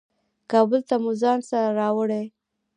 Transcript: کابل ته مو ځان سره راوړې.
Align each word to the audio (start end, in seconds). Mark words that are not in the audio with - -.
کابل 0.51 0.81
ته 0.89 0.95
مو 1.03 1.11
ځان 1.21 1.39
سره 1.49 1.69
راوړې. 1.79 2.23